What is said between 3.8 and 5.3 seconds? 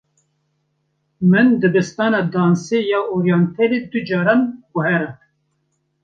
du caran guherand.